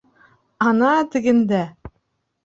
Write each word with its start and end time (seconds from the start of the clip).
—Ана 0.69 0.93
тегендә!.. 1.15 1.59